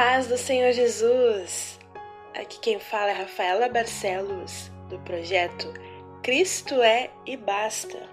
paz 0.00 0.28
do 0.28 0.38
Senhor 0.38 0.72
Jesus! 0.72 1.78
Aqui 2.34 2.58
quem 2.58 2.80
fala 2.80 3.10
é 3.10 3.12
Rafaela 3.12 3.68
Barcelos, 3.68 4.72
do 4.88 4.98
projeto 5.00 5.74
Cristo 6.22 6.76
é 6.76 7.10
e 7.26 7.36
Basta. 7.36 8.08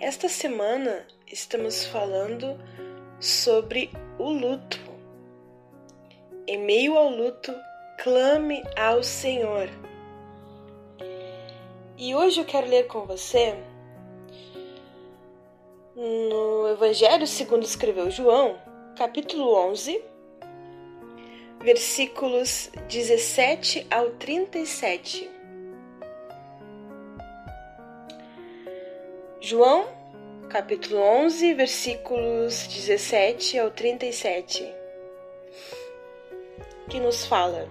Esta 0.00 0.26
semana 0.26 1.06
estamos 1.30 1.84
falando 1.84 2.58
sobre 3.20 3.90
o 4.18 4.30
luto. 4.30 4.80
Em 6.46 6.56
meio 6.56 6.96
ao 6.96 7.10
luto, 7.10 7.54
clame 8.02 8.62
ao 8.78 9.02
Senhor. 9.02 9.68
E 11.98 12.14
hoje 12.14 12.40
eu 12.40 12.46
quero 12.46 12.66
ler 12.66 12.86
com 12.86 13.04
você 13.04 13.62
no 15.94 16.66
Evangelho 16.68 17.26
segundo 17.26 17.62
escreveu 17.64 18.10
João, 18.10 18.58
capítulo 18.96 19.54
11, 19.68 20.13
versículos 21.64 22.70
17 22.90 23.86
ao 23.90 24.10
37. 24.10 25.30
João, 29.40 29.86
capítulo 30.50 31.00
11, 31.00 31.54
versículos 31.54 32.66
17 32.66 33.58
ao 33.58 33.70
37, 33.70 34.70
que 36.90 37.00
nos 37.00 37.24
fala: 37.24 37.66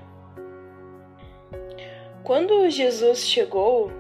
Quando 2.24 2.68
Jesus 2.72 3.20
chegou, 3.20 3.92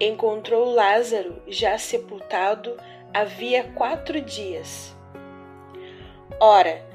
encontrou 0.00 0.74
Lázaro 0.74 1.40
já 1.46 1.78
sepultado 1.78 2.76
havia 3.14 3.62
quatro 3.74 4.20
dias. 4.20 4.92
Ora, 6.40 6.89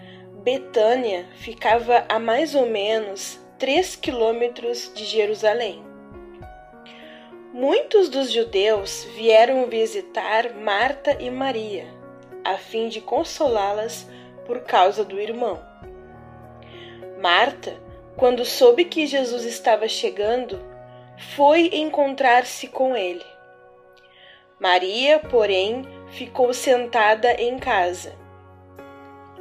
Betânia 0.46 1.26
ficava 1.38 2.06
a 2.08 2.20
mais 2.20 2.54
ou 2.54 2.68
menos 2.68 3.40
três 3.58 3.96
quilômetros 3.96 4.92
de 4.94 5.04
Jerusalém. 5.04 5.84
Muitos 7.52 8.10
dos 8.10 8.32
judeus 8.32 9.06
vieram 9.16 9.66
visitar 9.66 10.54
Marta 10.54 11.18
e 11.20 11.32
Maria, 11.32 11.88
a 12.44 12.60
fim 12.60 12.90
de 12.90 13.02
consolá-las 13.02 14.08
por 14.46 14.60
causa 14.60 15.04
do 15.04 15.20
irmão. 15.20 15.60
Marta, 17.20 17.74
quando 18.16 18.46
soube 18.46 18.86
que 18.86 19.08
Jesus 19.08 19.46
estava 19.46 19.88
chegando, 19.88 20.64
foi 21.36 21.72
encontrar-se 21.74 22.68
com 22.68 22.96
ele. 22.96 23.26
Maria, 24.60 25.18
porém, 25.18 25.82
ficou 26.10 26.54
sentada 26.54 27.34
em 27.34 27.58
casa. 27.58 28.25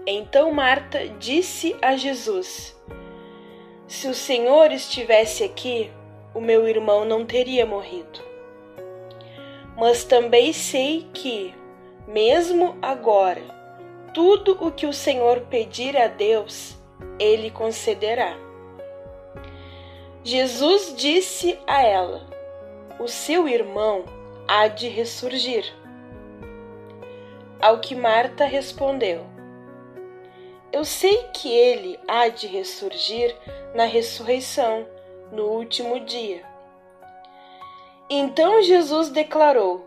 Então 0.06 0.52
Marta 0.52 1.08
disse 1.19 1.74
a 1.80 1.97
Jesus: 1.97 2.78
Se 3.88 4.06
o 4.06 4.14
Senhor 4.14 4.70
estivesse 4.70 5.42
aqui, 5.42 5.91
o 6.34 6.41
meu 6.41 6.69
irmão 6.69 7.06
não 7.06 7.24
teria 7.24 7.64
morrido. 7.64 8.20
Mas 9.77 10.05
também 10.05 10.52
sei 10.52 11.08
que, 11.14 11.55
mesmo 12.06 12.77
agora, 12.82 13.42
tudo 14.12 14.58
o 14.60 14.70
que 14.70 14.86
o 14.86 14.92
Senhor 14.92 15.41
pedir 15.48 15.97
a 15.97 16.06
Deus, 16.06 16.77
ele 17.19 17.50
concederá. 17.50 18.36
Jesus 20.22 20.94
disse 20.97 21.58
a 21.66 21.82
ela: 21.82 22.27
O 23.00 23.08
seu 23.08 23.48
irmão 23.48 24.05
há 24.47 24.69
de 24.69 24.86
ressurgir. 24.86 25.64
Ao 27.60 27.80
que 27.80 27.94
Marta 27.94 28.44
respondeu: 28.44 29.33
eu 30.75 30.84
sei 30.84 31.28
que 31.33 31.48
ele 31.48 32.00
há 32.08 32.28
de 32.28 32.48
ressurgir 32.48 33.33
na 33.77 33.84
ressurreição, 33.84 34.84
no 35.31 35.44
último 35.44 36.00
dia. 36.00 36.44
Então 38.10 38.60
Jesus 38.60 39.09
declarou: 39.09 39.87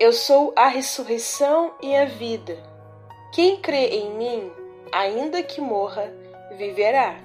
Eu 0.00 0.14
sou 0.14 0.54
a 0.56 0.68
ressurreição 0.68 1.74
e 1.82 1.94
a 1.94 2.06
vida. 2.06 2.56
Quem 3.34 3.58
crê 3.58 3.88
em 3.88 4.14
mim, 4.14 4.50
ainda 4.90 5.42
que 5.42 5.60
morra, 5.60 6.10
viverá. 6.52 7.20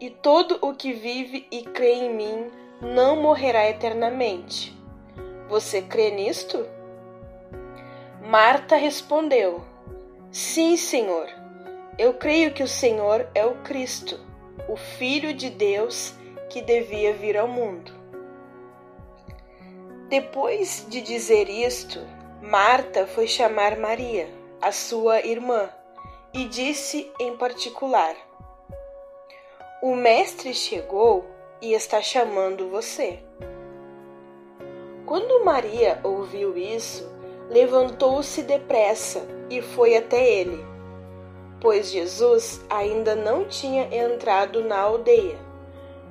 E 0.00 0.08
todo 0.10 0.60
o 0.62 0.74
que 0.74 0.92
vive 0.92 1.44
e 1.50 1.62
crê 1.62 1.92
em 1.92 2.14
mim 2.14 2.52
não 2.80 3.16
morrerá 3.16 3.68
eternamente. 3.68 4.72
Você 5.48 5.82
crê 5.82 6.12
nisto? 6.12 6.64
Marta 8.22 8.76
respondeu: 8.76 9.74
Sim, 10.30 10.76
Senhor. 10.76 11.28
Eu 11.98 12.14
creio 12.14 12.52
que 12.52 12.62
o 12.62 12.68
Senhor 12.68 13.26
é 13.34 13.44
o 13.46 13.62
Cristo, 13.62 14.20
o 14.68 14.76
Filho 14.76 15.32
de 15.32 15.48
Deus 15.48 16.14
que 16.50 16.60
devia 16.60 17.14
vir 17.14 17.36
ao 17.38 17.48
mundo. 17.48 17.92
Depois 20.08 20.86
de 20.88 21.00
dizer 21.00 21.48
isto, 21.48 22.00
Marta 22.42 23.06
foi 23.06 23.26
chamar 23.26 23.76
Maria, 23.78 24.28
a 24.60 24.70
sua 24.72 25.20
irmã, 25.24 25.70
e 26.34 26.44
disse 26.44 27.10
em 27.18 27.36
particular: 27.36 28.14
O 29.82 29.96
Mestre 29.96 30.52
chegou 30.52 31.24
e 31.62 31.72
está 31.72 32.02
chamando 32.02 32.68
você. 32.68 33.20
Quando 35.06 35.44
Maria 35.44 35.98
ouviu 36.04 36.56
isso, 36.56 37.08
levantou-se 37.48 38.42
depressa 38.42 39.35
e 39.48 39.62
foi 39.62 39.96
até 39.96 40.26
ele, 40.26 40.64
pois 41.60 41.90
Jesus 41.90 42.64
ainda 42.68 43.14
não 43.14 43.44
tinha 43.44 43.88
entrado 43.94 44.62
na 44.62 44.78
aldeia, 44.78 45.38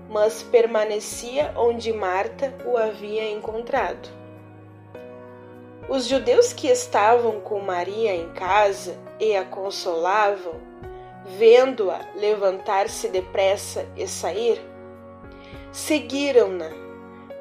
mas 0.10 0.44
permanecia 0.44 1.54
onde 1.58 1.92
Marta 1.92 2.54
o 2.66 2.78
havia 2.78 3.30
encontrado. 3.32 4.10
Os 5.88 6.08
judeus 6.08 6.52
que 6.52 6.68
estavam 6.68 7.40
com 7.42 7.60
Maria 7.60 8.16
em 8.16 8.30
casa 8.34 8.98
e 9.20 9.36
a 9.36 9.46
consolavam, 9.46 10.54
vendo-a 11.38 12.00
levantar-se 12.16 13.08
depressa 13.08 13.86
e 13.96 14.08
sair, 14.08 14.60
seguiram-na, 15.72 16.70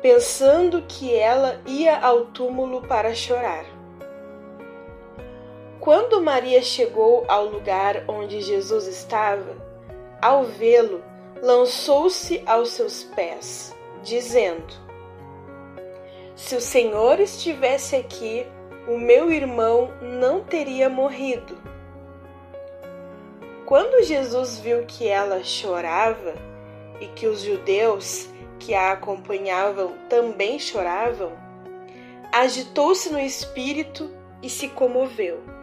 pensando 0.03 0.83
que 0.83 1.15
ela 1.15 1.59
ia 1.67 1.99
ao 1.99 2.27
túmulo 2.27 2.83
para 2.83 3.15
chorar. 3.15 3.74
Quando 5.85 6.23
Maria 6.23 6.63
chegou 6.63 7.27
ao 7.29 7.45
lugar 7.45 8.05
onde 8.09 8.41
Jesus 8.41 8.87
estava, 8.87 9.55
ao 10.19 10.45
vê-lo, 10.45 11.05
lançou-se 11.43 12.43
aos 12.47 12.71
seus 12.71 13.05
pés, 13.05 13.77
dizendo: 14.03 14.73
Se 16.35 16.57
o 16.57 16.61
Senhor 16.61 17.21
estivesse 17.21 17.97
aqui, 17.97 18.47
o 18.89 18.97
meu 18.97 19.31
irmão 19.31 19.93
não 20.01 20.41
teria 20.41 20.89
morrido. 20.89 21.55
Quando 23.67 24.03
Jesus 24.05 24.59
viu 24.59 24.87
que 24.87 25.07
ela 25.07 25.45
chorava 25.45 26.33
e 26.99 27.09
que 27.09 27.27
os 27.27 27.43
judeus 27.43 28.31
que 28.59 28.73
a 28.73 28.93
acompanhavam 28.93 29.93
também 30.09 30.59
choravam, 30.59 31.35
agitou-se 32.33 33.13
no 33.13 33.21
espírito 33.21 34.11
e 34.43 34.49
se 34.49 34.69
comoveu 34.69 35.54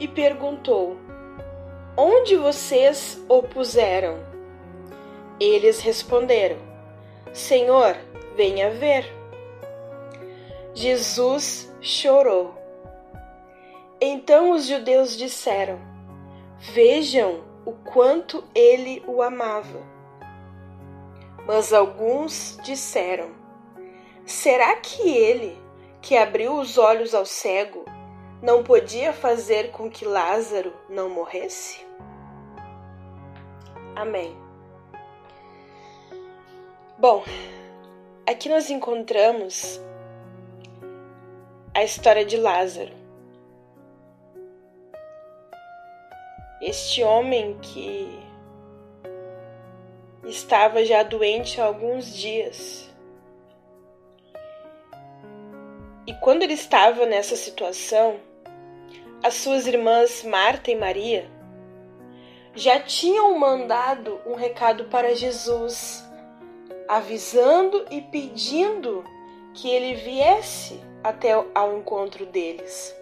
e 0.00 0.08
perguntou: 0.08 0.96
Onde 1.96 2.34
vocês 2.36 3.22
o 3.28 3.42
puseram? 3.42 4.18
Eles 5.38 5.80
responderam: 5.80 6.56
Senhor, 7.32 7.96
venha 8.34 8.70
ver. 8.70 9.04
Jesus 10.74 11.70
chorou. 11.80 12.54
Então 14.00 14.52
os 14.52 14.66
judeus 14.66 15.16
disseram: 15.16 15.78
Vejam 16.58 17.44
o 17.66 17.72
quanto 17.72 18.42
ele 18.54 19.02
o 19.06 19.22
amava. 19.22 19.82
Mas 21.46 21.72
alguns 21.72 22.58
disseram: 22.62 23.30
Será 24.24 24.76
que 24.76 25.06
ele, 25.06 25.58
que 26.00 26.16
abriu 26.16 26.54
os 26.54 26.78
olhos 26.78 27.14
ao 27.14 27.26
cego, 27.26 27.84
não 28.42 28.62
podia 28.62 29.12
fazer 29.12 29.70
com 29.70 29.90
que 29.90 30.04
Lázaro 30.04 30.72
não 30.88 31.10
morresse? 31.10 31.86
Amém. 33.94 34.34
Bom, 36.98 37.22
aqui 38.26 38.48
nós 38.48 38.70
encontramos 38.70 39.80
a 41.74 41.84
história 41.84 42.24
de 42.24 42.36
Lázaro. 42.36 42.92
Este 46.62 47.02
homem 47.02 47.58
que 47.58 48.20
estava 50.24 50.84
já 50.84 51.02
doente 51.02 51.60
há 51.60 51.64
alguns 51.64 52.14
dias. 52.14 52.90
E 56.06 56.14
quando 56.14 56.42
ele 56.42 56.54
estava 56.54 57.06
nessa 57.06 57.36
situação, 57.36 58.20
as 59.22 59.34
suas 59.34 59.66
irmãs 59.66 60.24
Marta 60.24 60.70
e 60.70 60.76
Maria 60.76 61.30
já 62.54 62.80
tinham 62.80 63.38
mandado 63.38 64.18
um 64.26 64.34
recado 64.34 64.84
para 64.86 65.14
Jesus, 65.14 66.02
avisando 66.88 67.86
e 67.90 68.00
pedindo 68.00 69.04
que 69.54 69.68
ele 69.70 69.94
viesse 69.94 70.80
até 71.04 71.32
ao 71.54 71.76
encontro 71.78 72.26
deles. 72.26 72.94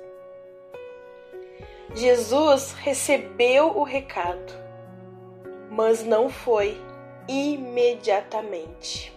Jesus 1.94 2.72
recebeu 2.72 3.68
o 3.78 3.82
recado, 3.82 4.52
mas 5.70 6.04
não 6.04 6.28
foi 6.28 6.76
imediatamente. 7.26 9.16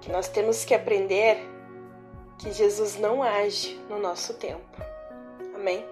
Que 0.00 0.12
nós 0.12 0.28
temos 0.28 0.64
que 0.64 0.74
aprender 0.74 1.59
que 2.40 2.50
Jesus 2.52 2.96
não 2.96 3.22
age 3.22 3.78
no 3.88 3.98
nosso 3.98 4.34
tempo. 4.34 4.64
Amém? 5.54 5.84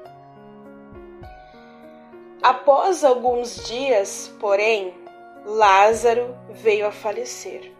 Após 2.42 3.04
alguns 3.04 3.66
dias, 3.66 4.32
porém, 4.40 4.94
Lázaro 5.44 6.34
veio 6.50 6.86
a 6.86 6.90
falecer. 6.90 7.72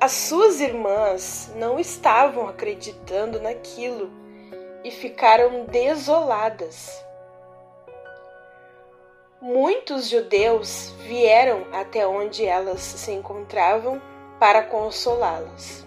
As 0.00 0.10
suas 0.10 0.60
irmãs 0.60 1.52
não 1.54 1.78
estavam 1.78 2.48
acreditando 2.48 3.40
naquilo 3.40 4.10
e 4.82 4.90
ficaram 4.90 5.64
desoladas. 5.66 7.04
Muitos 9.40 10.08
judeus 10.08 10.92
vieram 11.00 11.66
até 11.72 12.06
onde 12.06 12.44
elas 12.44 12.80
se 12.80 13.12
encontravam 13.12 14.02
para 14.40 14.62
consolá-las. 14.64 15.81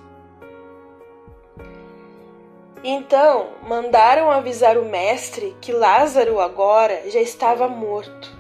Então 2.88 3.48
mandaram 3.64 4.30
avisar 4.30 4.78
o 4.78 4.86
mestre 4.86 5.58
que 5.60 5.72
Lázaro 5.72 6.40
agora 6.40 7.10
já 7.10 7.20
estava 7.20 7.68
morto. 7.68 8.32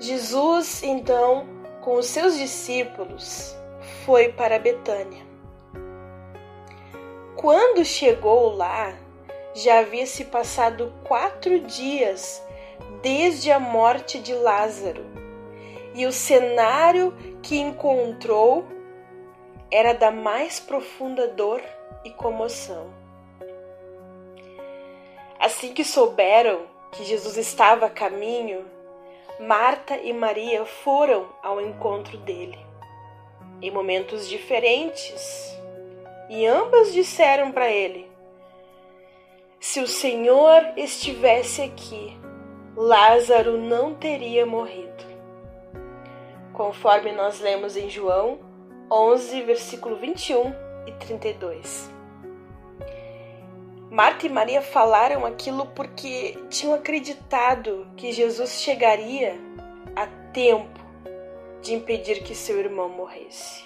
Jesus, 0.00 0.82
então, 0.82 1.46
com 1.82 1.94
os 1.94 2.06
seus 2.06 2.36
discípulos, 2.36 3.56
foi 4.04 4.32
para 4.32 4.58
Betânia. 4.58 5.24
Quando 7.36 7.84
chegou 7.84 8.56
lá, 8.56 8.92
já 9.54 9.78
havia 9.78 10.04
se 10.04 10.24
passado 10.24 10.92
quatro 11.04 11.60
dias 11.60 12.44
desde 13.00 13.52
a 13.52 13.60
morte 13.60 14.18
de 14.18 14.34
Lázaro, 14.34 15.06
e 15.94 16.06
o 16.06 16.12
cenário 16.12 17.14
que 17.40 17.56
encontrou 17.56 18.64
era 19.70 19.92
da 19.92 20.10
mais 20.10 20.58
profunda 20.58 21.28
dor 21.28 21.62
e 22.04 22.10
comoção. 22.10 22.90
Assim 25.38 25.72
que 25.72 25.84
souberam 25.84 26.66
que 26.92 27.04
Jesus 27.04 27.36
estava 27.36 27.86
a 27.86 27.90
caminho, 27.90 28.64
Marta 29.38 29.96
e 29.96 30.12
Maria 30.12 30.64
foram 30.66 31.26
ao 31.42 31.60
encontro 31.60 32.18
dele. 32.18 32.58
Em 33.62 33.70
momentos 33.70 34.28
diferentes, 34.28 35.58
e 36.28 36.46
ambas 36.46 36.92
disseram 36.92 37.50
para 37.52 37.70
ele: 37.70 38.10
Se 39.58 39.80
o 39.80 39.86
Senhor 39.86 40.62
estivesse 40.76 41.62
aqui, 41.62 42.18
Lázaro 42.76 43.58
não 43.58 43.94
teria 43.94 44.46
morrido. 44.46 44.90
Conforme 46.52 47.12
nós 47.12 47.40
lemos 47.40 47.76
em 47.76 47.88
João 47.88 48.38
11, 48.90 49.42
versículo 49.42 49.96
21 49.96 50.69
e 50.86 50.92
32. 50.92 51.90
Marta 53.90 54.26
e 54.26 54.28
Maria 54.28 54.62
falaram 54.62 55.26
aquilo 55.26 55.66
porque 55.66 56.38
tinham 56.48 56.74
acreditado 56.74 57.88
que 57.96 58.12
Jesus 58.12 58.60
chegaria 58.60 59.36
a 59.96 60.06
tempo 60.32 60.78
de 61.60 61.74
impedir 61.74 62.22
que 62.22 62.34
seu 62.34 62.58
irmão 62.58 62.88
morresse. 62.88 63.64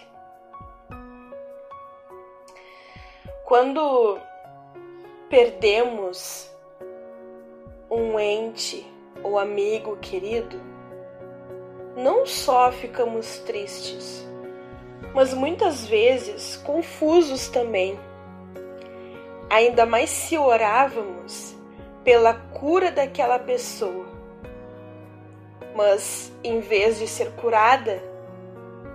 Quando 3.45 4.19
perdemos 5.29 6.51
um 7.91 8.19
ente 8.19 8.91
ou 9.23 9.39
amigo 9.39 9.99
querido, 9.99 10.59
não 11.97 12.25
só 12.25 12.73
ficamos 12.73 13.39
tristes, 13.41 14.27
mas 15.13 15.35
muitas 15.35 15.87
vezes 15.87 16.57
confusos 16.59 17.49
também. 17.49 17.99
Ainda 19.51 19.85
mais 19.85 20.11
se 20.11 20.39
orávamos 20.39 21.55
pela 22.03 22.35
cura 22.35 22.91
daquela 22.91 23.39
pessoa. 23.39 24.07
Mas 25.75 26.33
em 26.43 26.61
vez 26.61 26.99
de 26.99 27.07
ser 27.07 27.33
curada, 27.33 28.03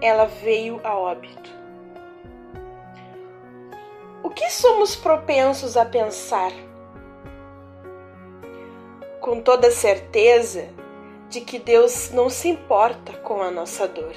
ela 0.02 0.26
veio 0.26 0.80
a 0.84 0.98
óbito. 0.98 1.50
O 4.24 4.30
que 4.30 4.50
somos 4.50 4.96
propensos 4.96 5.76
a 5.76 5.86
pensar? 5.86 6.52
Com 9.20 9.42
toda 9.42 9.72
certeza 9.72 10.70
de 11.30 11.42
que 11.42 11.60
Deus 11.60 12.12
não 12.12 12.30
se 12.30 12.50
importa 12.50 13.14
com 13.20 13.42
a 13.42 13.52
nossa 13.52 13.88
dor 13.88 14.16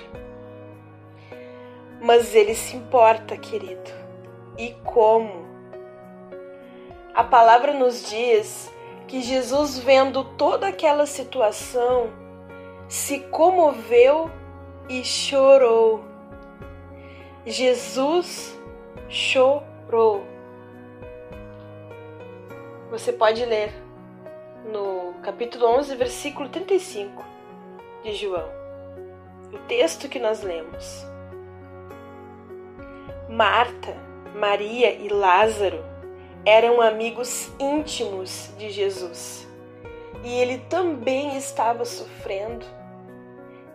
mas 2.03 2.35
ele 2.35 2.55
se 2.55 2.77
importa, 2.77 3.37
querido. 3.37 3.91
E 4.59 4.73
como? 4.85 5.47
A 7.15 7.23
palavra 7.23 7.73
nos 7.73 8.11
diz 8.11 8.73
que 9.07 9.23
Jesus, 9.23 9.79
vendo 9.79 10.25
toda 10.37 10.67
aquela 10.67 11.07
situação, 11.07 12.11
se 12.89 13.21
comoveu 13.21 14.29
e 14.89 15.05
chorou. 15.05 16.03
Jesus 17.47 18.59
chorou. 19.09 20.25
Você 22.91 23.13
pode 23.13 23.45
ler 23.45 23.73
no 24.71 25.15
capítulo 25.23 25.67
11, 25.79 25.95
versículo 25.95 26.49
35 26.49 27.25
de 28.03 28.13
João, 28.15 28.49
o 29.53 29.59
texto 29.69 30.09
que 30.09 30.19
nós 30.19 30.43
lemos. 30.43 31.12
Marta, 33.33 33.97
Maria 34.35 34.93
e 34.93 35.09
Lázaro 35.09 35.83
eram 36.45 36.83
amigos 36.83 37.51
íntimos 37.59 38.51
de 38.59 38.69
Jesus 38.69 39.49
e 40.23 40.35
ele 40.35 40.59
também 40.69 41.39
estava 41.39 41.87
sofrendo 41.87 42.67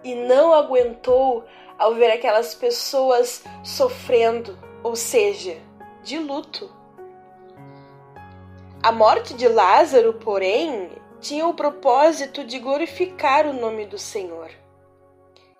e 0.03 0.13
não 0.13 0.53
aguentou 0.53 1.43
ao 1.75 1.96
ver 1.96 2.12
aquelas 2.12 2.53
pessoas 2.53 3.43
sofrendo, 3.63 4.55
ou 4.84 4.96
seja, 4.96 5.58
de 6.03 6.20
luto. 6.20 6.72
A 8.84 8.91
morte 8.91 9.34
de 9.34 9.48
Lázaro, 9.48 10.13
porém, 10.13 10.91
tinha 11.20 11.48
o 11.48 11.55
propósito 11.55 12.43
de 12.43 12.60
glorificar 12.60 13.48
o 13.48 13.53
nome 13.53 13.88
do 13.88 13.98
Senhor. 13.98 14.51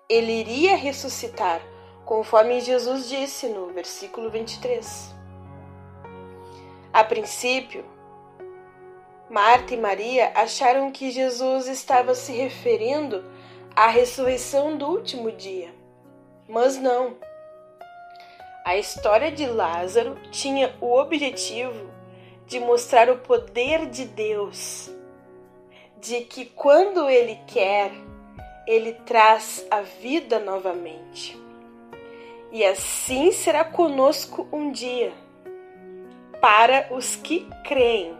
Ele 0.08 0.30
iria 0.30 0.76
ressuscitar 0.76 1.60
conforme 2.08 2.58
Jesus 2.62 3.06
disse 3.06 3.48
no 3.48 3.66
versículo 3.66 4.30
23. 4.30 5.14
A 6.90 7.04
princípio, 7.04 7.84
Marta 9.28 9.74
e 9.74 9.76
Maria 9.76 10.32
acharam 10.34 10.90
que 10.90 11.10
Jesus 11.10 11.66
estava 11.66 12.14
se 12.14 12.32
referindo 12.32 13.30
à 13.76 13.88
ressurreição 13.88 14.74
do 14.74 14.86
último 14.86 15.30
dia, 15.30 15.68
mas 16.48 16.78
não. 16.78 17.14
A 18.64 18.74
história 18.78 19.30
de 19.30 19.46
Lázaro 19.46 20.16
tinha 20.30 20.74
o 20.80 20.98
objetivo 20.98 21.90
de 22.46 22.58
mostrar 22.58 23.10
o 23.10 23.18
poder 23.18 23.84
de 23.84 24.06
Deus, 24.06 24.90
de 26.00 26.22
que 26.22 26.46
quando 26.46 27.06
Ele 27.10 27.38
quer, 27.46 27.92
Ele 28.66 28.94
traz 28.94 29.66
a 29.70 29.82
vida 29.82 30.38
novamente 30.38 31.47
e 32.50 32.64
assim 32.64 33.30
será 33.30 33.64
conosco 33.64 34.48
um 34.50 34.72
dia, 34.72 35.12
para 36.40 36.88
os 36.90 37.14
que 37.16 37.48
creem. 37.64 38.16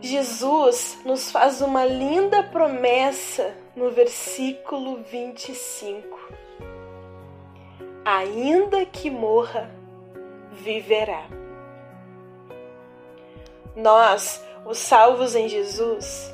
Jesus 0.00 0.98
nos 1.04 1.30
faz 1.30 1.60
uma 1.60 1.84
linda 1.84 2.42
promessa 2.42 3.56
no 3.74 3.90
versículo 3.90 5.02
25: 5.02 6.32
Ainda 8.04 8.84
que 8.84 9.10
morra, 9.10 9.70
viverá. 10.52 11.24
Nós, 13.74 14.44
os 14.66 14.78
salvos 14.78 15.34
em 15.34 15.48
Jesus, 15.48 16.32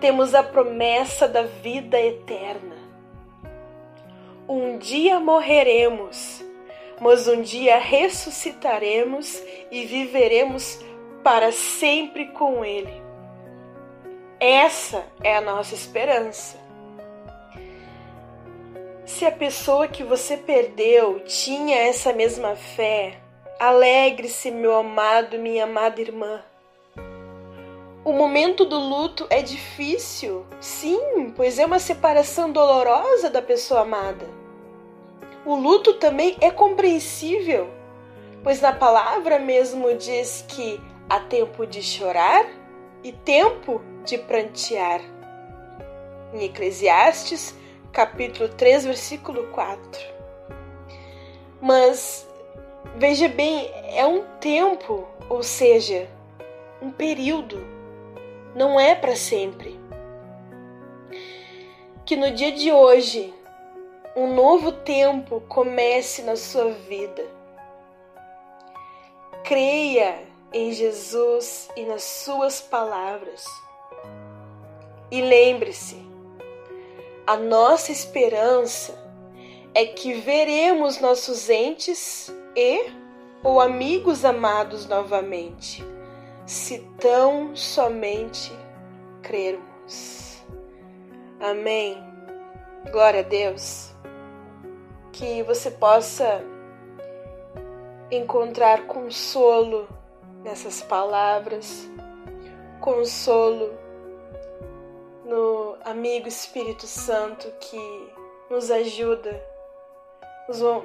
temos 0.00 0.34
a 0.34 0.42
promessa 0.42 1.26
da 1.26 1.42
vida 1.42 1.98
eterna 1.98 2.79
um 4.52 4.78
dia 4.78 5.20
morreremos, 5.20 6.44
mas 7.00 7.28
um 7.28 7.40
dia 7.40 7.78
ressuscitaremos 7.78 9.40
e 9.70 9.84
viveremos 9.86 10.80
para 11.22 11.52
sempre 11.52 12.26
com 12.32 12.64
Ele. 12.64 13.00
Essa 14.40 15.06
é 15.22 15.36
a 15.36 15.40
nossa 15.40 15.72
esperança. 15.76 16.58
Se 19.06 19.24
a 19.24 19.30
pessoa 19.30 19.86
que 19.86 20.02
você 20.02 20.36
perdeu 20.36 21.20
tinha 21.20 21.76
essa 21.76 22.12
mesma 22.12 22.56
fé, 22.56 23.20
alegre-se, 23.56 24.50
meu 24.50 24.74
amado, 24.74 25.38
minha 25.38 25.62
amada 25.62 26.00
irmã. 26.00 26.42
O 28.04 28.12
momento 28.12 28.64
do 28.64 28.80
luto 28.80 29.28
é 29.30 29.42
difícil, 29.42 30.44
sim, 30.60 31.32
pois 31.36 31.56
é 31.56 31.64
uma 31.64 31.78
separação 31.78 32.50
dolorosa 32.50 33.30
da 33.30 33.40
pessoa 33.40 33.82
amada. 33.82 34.39
O 35.44 35.54
luto 35.54 35.94
também 35.94 36.36
é 36.40 36.50
compreensível, 36.50 37.70
pois 38.42 38.60
na 38.60 38.72
palavra 38.72 39.38
mesmo 39.38 39.94
diz 39.94 40.44
que 40.46 40.78
há 41.08 41.18
tempo 41.18 41.66
de 41.66 41.82
chorar 41.82 42.46
e 43.02 43.10
tempo 43.10 43.80
de 44.04 44.18
prantear. 44.18 45.00
Em 46.34 46.44
Eclesiastes, 46.44 47.54
capítulo 47.90 48.50
3, 48.50 48.84
versículo 48.84 49.46
4. 49.48 49.80
Mas 51.60 52.28
veja 52.96 53.26
bem, 53.26 53.70
é 53.94 54.06
um 54.06 54.22
tempo, 54.40 55.08
ou 55.28 55.42
seja, 55.42 56.06
um 56.82 56.90
período, 56.90 57.66
não 58.54 58.78
é 58.78 58.94
para 58.94 59.16
sempre. 59.16 59.80
Que 62.04 62.14
no 62.14 62.30
dia 62.30 62.52
de 62.52 62.70
hoje 62.70 63.32
um 64.20 64.34
novo 64.34 64.70
tempo 64.70 65.42
comece 65.48 66.20
na 66.20 66.36
sua 66.36 66.72
vida. 66.72 67.26
Creia 69.42 70.22
em 70.52 70.72
Jesus 70.72 71.70
e 71.74 71.86
nas 71.86 72.02
suas 72.02 72.60
palavras. 72.60 73.46
E 75.10 75.22
lembre-se, 75.22 75.96
a 77.26 77.38
nossa 77.38 77.92
esperança 77.92 78.94
é 79.72 79.86
que 79.86 80.12
veremos 80.12 81.00
nossos 81.00 81.48
entes 81.48 82.30
e 82.54 82.92
ou 83.42 83.58
amigos 83.58 84.22
amados 84.22 84.84
novamente, 84.84 85.82
se 86.44 86.80
tão 86.98 87.56
somente 87.56 88.52
crermos. 89.22 90.42
Amém. 91.40 91.96
Glória 92.92 93.20
a 93.20 93.22
Deus. 93.22 93.89
Que 95.20 95.42
você 95.42 95.70
possa 95.70 96.42
encontrar 98.10 98.86
consolo 98.86 99.86
nessas 100.42 100.80
palavras, 100.80 101.86
consolo 102.80 103.70
no 105.26 105.76
amigo 105.84 106.26
Espírito 106.26 106.86
Santo 106.86 107.52
que 107.60 108.10
nos 108.48 108.70
ajuda 108.70 109.44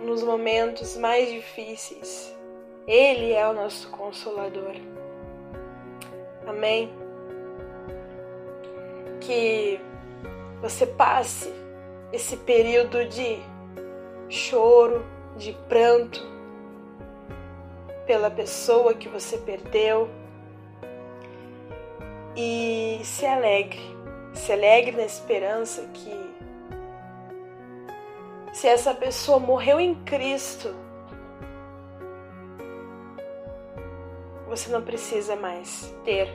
nos 0.03 0.21
momentos 0.21 0.97
mais 0.97 1.29
difíceis. 1.29 2.35
Ele 2.85 3.31
é 3.31 3.47
o 3.47 3.53
nosso 3.53 3.89
consolador. 3.89 4.75
Amém? 6.45 6.93
Que 9.21 9.79
você 10.61 10.85
passe 10.85 11.49
esse 12.11 12.35
período 12.35 13.05
de 13.05 13.54
choro, 14.35 15.05
de 15.37 15.53
pranto 15.67 16.21
pela 18.05 18.29
pessoa 18.29 18.93
que 18.93 19.09
você 19.09 19.37
perdeu 19.37 20.09
e 22.35 22.99
se 23.03 23.25
alegre, 23.25 23.81
se 24.33 24.51
alegre 24.51 24.95
na 24.95 25.03
esperança 25.03 25.81
que 25.93 26.13
se 28.53 28.67
essa 28.67 28.93
pessoa 28.93 29.39
morreu 29.39 29.79
em 29.79 29.95
Cristo, 30.03 30.73
você 34.47 34.69
não 34.69 34.81
precisa 34.81 35.35
mais 35.35 35.93
ter 36.05 36.29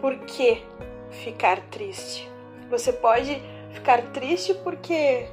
por 0.00 0.16
que 0.20 0.64
ficar 1.10 1.60
triste. 1.68 2.30
Você 2.70 2.92
pode 2.92 3.42
ficar 3.72 4.02
triste 4.12 4.54
porque 4.54 5.28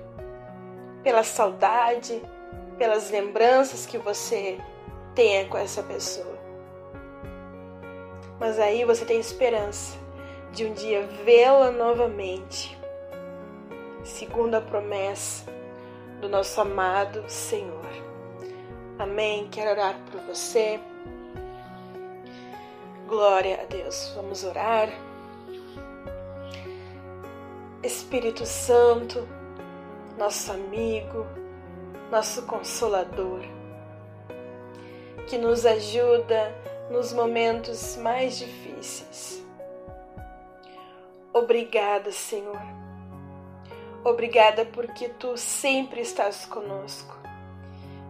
pela 1.06 1.24
saudade, 1.24 2.20
pelas 2.80 3.12
lembranças 3.12 3.86
que 3.86 3.96
você 3.96 4.58
tenha 5.14 5.48
com 5.48 5.56
essa 5.56 5.84
pessoa. 5.84 6.36
Mas 8.40 8.60
aí 8.60 8.84
você 8.84 9.06
tem 9.06 9.20
esperança 9.20 9.96
de 10.52 10.66
um 10.66 10.74
dia 10.74 11.06
vê-la 11.24 11.70
novamente, 11.70 12.76
segundo 14.04 14.56
a 14.56 14.62
promessa 14.62 15.46
do 16.20 16.28
nosso 16.28 16.60
amado 16.60 17.24
Senhor. 17.30 17.86
Amém. 18.98 19.48
Quero 19.52 19.70
orar 19.70 19.96
por 20.10 20.22
você. 20.22 20.80
Glória 23.08 23.62
a 23.62 23.66
Deus. 23.66 24.12
Vamos 24.16 24.44
orar. 24.44 24.90
Espírito 27.84 28.44
Santo, 28.44 29.28
nosso 30.18 30.52
amigo, 30.52 31.26
nosso 32.10 32.46
consolador, 32.46 33.42
que 35.28 35.38
nos 35.38 35.66
ajuda 35.66 36.56
nos 36.90 37.12
momentos 37.12 37.98
mais 37.98 38.38
difíceis. 38.38 39.44
Obrigada, 41.34 42.12
Senhor. 42.12 42.62
Obrigada 44.04 44.66
porque 44.66 45.10
tu 45.10 45.36
sempre 45.36 46.02
estás 46.02 46.46
conosco, 46.46 47.18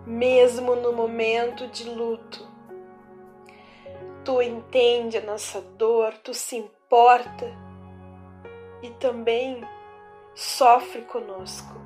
mesmo 0.06 0.76
no 0.76 0.92
momento 0.92 1.68
de 1.68 1.90
luto. 1.90 2.46
Tu 4.24 4.42
entende 4.42 5.18
a 5.18 5.22
nossa 5.22 5.62
dor, 5.62 6.14
tu 6.18 6.34
se 6.34 6.58
importa 6.58 7.46
e 8.84 8.90
também 8.92 9.64
sofre 10.36 11.04
conosco. 11.04 11.85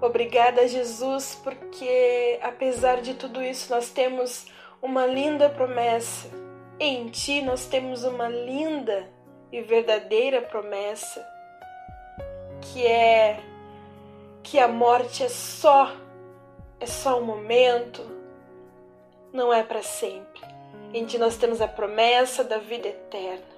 Obrigada, 0.00 0.68
Jesus, 0.68 1.40
porque 1.42 2.38
apesar 2.42 3.00
de 3.00 3.14
tudo 3.14 3.42
isso, 3.42 3.72
nós 3.72 3.88
temos 3.88 4.46
uma 4.82 5.06
linda 5.06 5.48
promessa. 5.48 6.28
Em 6.78 7.08
Ti 7.08 7.40
nós 7.40 7.66
temos 7.66 8.04
uma 8.04 8.28
linda 8.28 9.10
e 9.50 9.62
verdadeira 9.62 10.42
promessa, 10.42 11.26
que 12.60 12.86
é 12.86 13.40
que 14.42 14.58
a 14.58 14.68
morte 14.68 15.22
é 15.22 15.28
só 15.28 15.90
é 16.78 16.84
só 16.84 17.18
um 17.18 17.24
momento, 17.24 18.04
não 19.32 19.50
é 19.50 19.62
para 19.62 19.82
sempre. 19.82 20.42
Em 20.92 21.06
Ti 21.06 21.16
nós 21.16 21.38
temos 21.38 21.62
a 21.62 21.68
promessa 21.68 22.44
da 22.44 22.58
vida 22.58 22.88
eterna. 22.88 23.56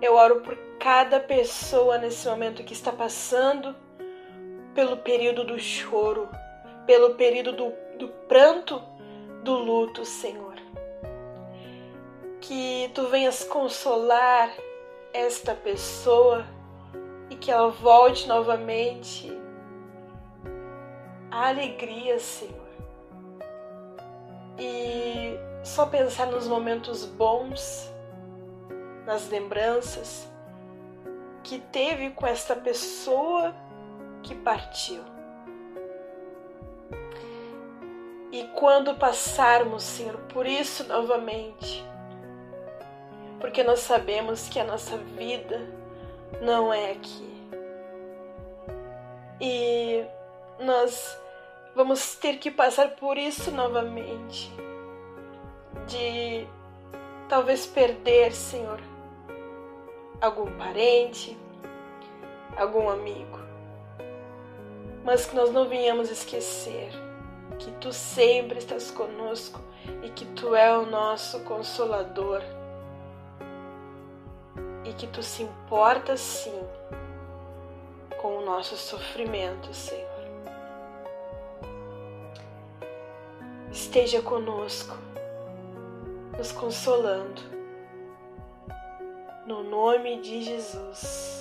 Eu 0.00 0.14
oro 0.14 0.40
por 0.40 0.56
cada 0.80 1.20
pessoa 1.20 1.98
nesse 1.98 2.26
momento 2.26 2.64
que 2.64 2.72
está 2.72 2.90
passando 2.90 3.76
pelo 4.78 4.96
período 4.98 5.42
do 5.42 5.58
choro, 5.58 6.28
pelo 6.86 7.16
período 7.16 7.50
do, 7.50 7.72
do 7.98 8.06
pranto, 8.28 8.80
do 9.42 9.54
luto, 9.54 10.04
Senhor. 10.04 10.54
Que 12.40 12.88
tu 12.94 13.08
venhas 13.08 13.42
consolar 13.42 14.48
esta 15.12 15.52
pessoa 15.52 16.46
e 17.28 17.34
que 17.34 17.50
ela 17.50 17.70
volte 17.70 18.28
novamente 18.28 19.36
à 21.28 21.48
alegria, 21.48 22.20
Senhor. 22.20 22.68
E 24.60 25.36
só 25.64 25.86
pensar 25.86 26.26
nos 26.26 26.46
momentos 26.46 27.04
bons, 27.04 27.92
nas 29.04 29.28
lembranças 29.28 30.30
que 31.42 31.58
teve 31.58 32.10
com 32.10 32.24
esta 32.24 32.54
pessoa 32.54 33.52
que 34.28 34.34
partiu. 34.34 35.02
E 38.30 38.44
quando 38.54 38.94
passarmos, 38.96 39.82
Senhor, 39.82 40.18
por 40.28 40.46
isso 40.46 40.84
novamente, 40.84 41.82
porque 43.40 43.64
nós 43.64 43.80
sabemos 43.80 44.46
que 44.50 44.60
a 44.60 44.64
nossa 44.64 44.98
vida 44.98 45.66
não 46.42 46.72
é 46.72 46.92
aqui. 46.92 47.26
E 49.40 50.04
nós 50.60 51.18
vamos 51.74 52.16
ter 52.16 52.36
que 52.36 52.50
passar 52.50 52.90
por 52.96 53.16
isso 53.16 53.50
novamente, 53.50 54.52
de 55.86 56.46
talvez 57.30 57.66
perder, 57.66 58.32
Senhor, 58.32 58.78
algum 60.20 60.54
parente, 60.58 61.38
algum 62.58 62.90
amigo 62.90 63.47
mas 65.08 65.24
que 65.24 65.34
nós 65.34 65.50
não 65.50 65.66
venhamos 65.66 66.10
esquecer 66.10 66.90
que 67.58 67.70
tu 67.80 67.94
sempre 67.94 68.58
estás 68.58 68.90
conosco 68.90 69.58
e 70.02 70.10
que 70.10 70.26
tu 70.26 70.54
é 70.54 70.76
o 70.76 70.84
nosso 70.84 71.40
consolador 71.44 72.42
e 74.84 74.92
que 74.92 75.06
tu 75.06 75.22
se 75.22 75.44
importas 75.44 76.20
sim 76.20 76.60
com 78.20 78.36
o 78.36 78.44
nosso 78.44 78.76
sofrimento, 78.76 79.72
Senhor. 79.72 80.28
Esteja 83.72 84.20
conosco, 84.20 84.94
nos 86.36 86.52
consolando, 86.52 87.40
no 89.46 89.62
nome 89.62 90.20
de 90.20 90.42
Jesus. 90.42 91.37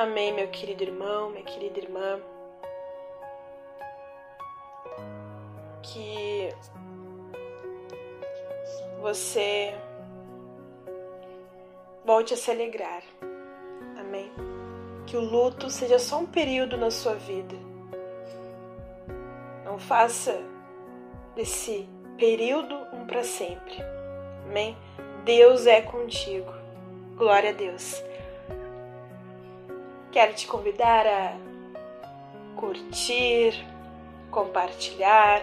Amém, 0.00 0.32
meu 0.32 0.48
querido 0.48 0.82
irmão, 0.82 1.28
minha 1.28 1.44
querida 1.44 1.78
irmã. 1.78 2.18
Que 5.82 6.48
você 9.02 9.74
volte 12.02 12.32
a 12.32 12.36
se 12.38 12.50
alegrar. 12.50 13.02
Amém. 13.98 14.32
Que 15.06 15.18
o 15.18 15.20
luto 15.20 15.68
seja 15.68 15.98
só 15.98 16.20
um 16.20 16.26
período 16.26 16.78
na 16.78 16.90
sua 16.90 17.16
vida. 17.16 17.56
Não 19.66 19.78
faça 19.78 20.42
desse 21.36 21.86
período 22.16 22.74
um 22.94 23.06
para 23.06 23.22
sempre. 23.22 23.76
Amém. 24.46 24.74
Deus 25.26 25.66
é 25.66 25.82
contigo. 25.82 26.54
Glória 27.18 27.50
a 27.50 27.52
Deus. 27.52 28.02
Quero 30.12 30.34
te 30.34 30.46
convidar 30.48 31.06
a 31.06 31.36
curtir, 32.56 33.54
compartilhar, 34.28 35.40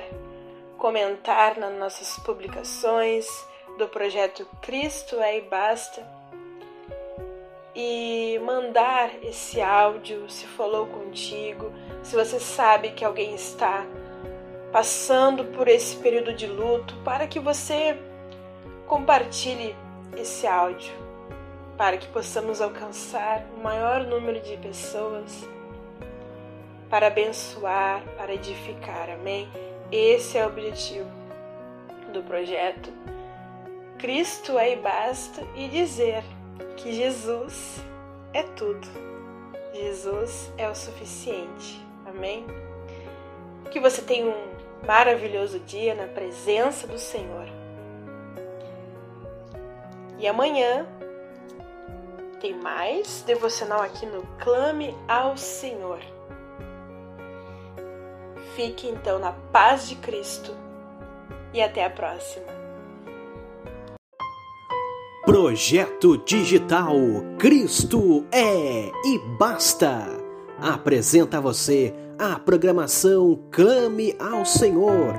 comentar 0.77 1.57
nas 1.57 1.73
nossas 1.79 2.19
publicações 2.19 3.25
do 3.77 3.87
projeto 3.87 4.45
Cristo 4.61 5.21
é 5.21 5.37
e 5.37 5.41
Basta 5.41 6.05
e 7.73 8.41
mandar 8.43 9.23
esse 9.23 9.61
áudio 9.61 10.29
se 10.29 10.45
falou 10.47 10.87
contigo, 10.87 11.71
se 12.03 12.15
você 12.15 12.37
sabe 12.39 12.89
que 12.89 13.05
alguém 13.05 13.35
está 13.35 13.85
passando 14.71 15.45
por 15.45 15.69
esse 15.69 15.95
período 15.97 16.33
de 16.33 16.45
luto, 16.45 16.93
para 17.05 17.25
que 17.25 17.39
você 17.39 17.97
compartilhe 18.85 19.73
esse 20.17 20.45
áudio 20.45 21.06
para 21.77 21.97
que 21.97 22.07
possamos 22.07 22.59
alcançar 22.59 23.45
o 23.55 23.63
maior 23.63 24.03
número 24.03 24.41
de 24.41 24.57
pessoas 24.57 25.47
para 26.89 27.07
abençoar, 27.07 28.01
para 28.17 28.33
edificar. 28.33 29.09
Amém? 29.11 29.47
Esse 29.91 30.37
é 30.37 30.45
o 30.45 30.49
objetivo 30.49 31.09
do 32.11 32.23
projeto. 32.23 32.91
Cristo 33.99 34.57
é 34.57 34.73
e 34.73 34.75
basta 34.75 35.43
e 35.55 35.67
dizer 35.67 36.23
que 36.77 36.93
Jesus 36.93 37.79
é 38.33 38.41
tudo. 38.43 38.87
Jesus 39.73 40.51
é 40.57 40.67
o 40.67 40.75
suficiente. 40.75 41.79
Amém? 42.05 42.45
Que 43.69 43.79
você 43.79 44.01
tenha 44.01 44.25
um 44.25 44.85
maravilhoso 44.85 45.59
dia 45.59 45.93
na 45.93 46.07
presença 46.07 46.87
do 46.87 46.97
Senhor. 46.97 47.47
E 50.19 50.27
amanhã 50.27 50.87
tem 52.39 52.55
mais 52.55 53.23
devocional 53.25 53.81
aqui 53.81 54.05
no 54.05 54.23
Clame 54.39 54.95
ao 55.07 55.35
Senhor. 55.37 55.99
Fique 58.55 58.87
então 58.87 59.19
na 59.19 59.31
paz 59.31 59.87
de 59.87 59.95
Cristo 59.95 60.51
e 61.53 61.61
até 61.61 61.85
a 61.85 61.89
próxima. 61.89 62.45
Projeto 65.25 66.17
Digital 66.19 66.95
Cristo 67.37 68.25
é 68.31 68.87
e 69.05 69.19
basta. 69.37 70.07
Apresenta 70.59 71.37
a 71.37 71.41
você 71.41 71.93
a 72.17 72.39
programação 72.39 73.37
Clame 73.51 74.15
ao 74.19 74.45
Senhor. 74.45 75.13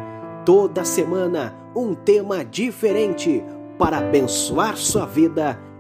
Toda 0.44 0.84
semana 0.84 1.54
um 1.76 1.94
tema 1.94 2.44
diferente 2.44 3.44
para 3.78 3.98
abençoar 3.98 4.76
sua 4.76 5.06
vida 5.06 5.67